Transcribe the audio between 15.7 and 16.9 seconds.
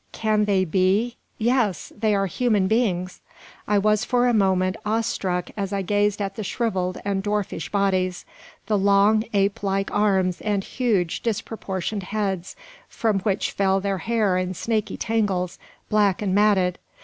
black and matted.